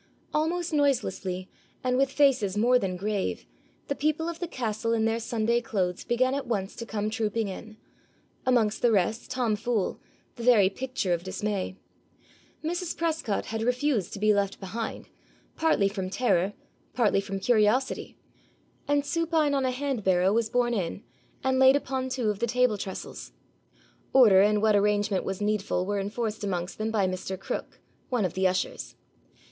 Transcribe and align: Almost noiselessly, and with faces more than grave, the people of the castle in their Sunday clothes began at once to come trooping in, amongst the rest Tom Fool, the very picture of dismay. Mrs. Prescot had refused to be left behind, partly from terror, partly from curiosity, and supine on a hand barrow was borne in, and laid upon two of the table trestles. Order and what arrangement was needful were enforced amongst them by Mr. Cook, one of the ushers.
Almost 0.33 0.73
noiselessly, 0.73 1.47
and 1.83 1.95
with 1.95 2.11
faces 2.11 2.57
more 2.57 2.79
than 2.79 2.95
grave, 2.97 3.45
the 3.87 3.93
people 3.93 4.27
of 4.27 4.39
the 4.39 4.47
castle 4.47 4.93
in 4.93 5.05
their 5.05 5.19
Sunday 5.19 5.61
clothes 5.61 6.03
began 6.03 6.33
at 6.33 6.47
once 6.47 6.75
to 6.77 6.87
come 6.87 7.11
trooping 7.11 7.47
in, 7.47 7.77
amongst 8.43 8.81
the 8.81 8.91
rest 8.91 9.29
Tom 9.29 9.55
Fool, 9.55 9.99
the 10.37 10.43
very 10.43 10.71
picture 10.71 11.13
of 11.13 11.21
dismay. 11.23 11.75
Mrs. 12.63 12.97
Prescot 12.97 13.45
had 13.45 13.61
refused 13.61 14.11
to 14.13 14.19
be 14.19 14.33
left 14.33 14.59
behind, 14.59 15.07
partly 15.55 15.87
from 15.87 16.09
terror, 16.09 16.53
partly 16.95 17.21
from 17.21 17.39
curiosity, 17.39 18.17
and 18.87 19.05
supine 19.05 19.53
on 19.53 19.65
a 19.65 19.69
hand 19.71 20.03
barrow 20.03 20.33
was 20.33 20.49
borne 20.49 20.73
in, 20.73 21.03
and 21.43 21.59
laid 21.59 21.75
upon 21.75 22.09
two 22.09 22.31
of 22.31 22.39
the 22.39 22.47
table 22.47 22.75
trestles. 22.79 23.33
Order 24.13 24.41
and 24.41 24.63
what 24.63 24.75
arrangement 24.75 25.23
was 25.23 25.41
needful 25.41 25.85
were 25.85 25.99
enforced 25.99 26.43
amongst 26.43 26.79
them 26.79 26.89
by 26.89 27.05
Mr. 27.07 27.39
Cook, 27.39 27.79
one 28.09 28.25
of 28.25 28.33
the 28.33 28.47
ushers. 28.47 28.95